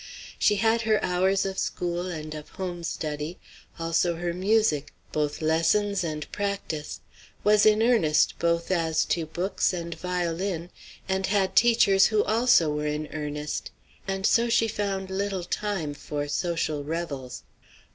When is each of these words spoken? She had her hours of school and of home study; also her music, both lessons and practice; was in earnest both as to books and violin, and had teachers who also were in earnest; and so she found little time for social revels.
She 0.39 0.55
had 0.55 0.81
her 0.81 0.99
hours 1.05 1.45
of 1.45 1.59
school 1.59 2.07
and 2.07 2.33
of 2.33 2.49
home 2.49 2.83
study; 2.83 3.37
also 3.77 4.15
her 4.15 4.33
music, 4.33 4.93
both 5.11 5.43
lessons 5.43 6.03
and 6.03 6.25
practice; 6.31 7.01
was 7.43 7.67
in 7.67 7.83
earnest 7.83 8.33
both 8.39 8.71
as 8.71 9.05
to 9.05 9.27
books 9.27 9.73
and 9.73 9.93
violin, 9.93 10.71
and 11.07 11.27
had 11.27 11.55
teachers 11.55 12.07
who 12.07 12.23
also 12.23 12.71
were 12.71 12.87
in 12.87 13.09
earnest; 13.13 13.69
and 14.07 14.25
so 14.25 14.49
she 14.49 14.67
found 14.67 15.11
little 15.11 15.43
time 15.43 15.93
for 15.93 16.27
social 16.27 16.83
revels. 16.83 17.43